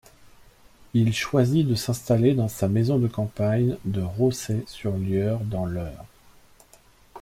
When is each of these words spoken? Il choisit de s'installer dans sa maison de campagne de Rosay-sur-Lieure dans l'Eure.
Il 0.95 1.13
choisit 1.13 1.63
de 1.67 1.75
s'installer 1.75 2.33
dans 2.33 2.47
sa 2.47 2.67
maison 2.67 2.97
de 2.97 3.07
campagne 3.07 3.77
de 3.85 4.01
Rosay-sur-Lieure 4.01 5.41
dans 5.41 5.67
l'Eure. 5.67 6.05